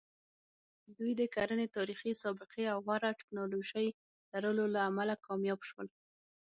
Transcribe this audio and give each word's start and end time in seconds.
دوی 0.97 1.11
د 1.19 1.21
کرنې 1.35 1.67
تاریخي 1.77 2.11
سابقې 2.23 2.65
او 2.73 2.77
غوره 2.85 3.17
ټکنالوژۍ 3.19 3.87
لرلو 4.31 4.65
له 4.75 4.79
امله 4.89 5.13
کامیاب 5.25 5.59
شول. 5.69 5.87